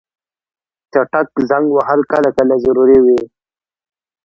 [0.91, 3.19] چټک زنګ وهل کله کله ضروري وي.